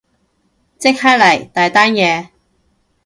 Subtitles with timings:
[0.79, 2.29] 即刻嚟，大單嘢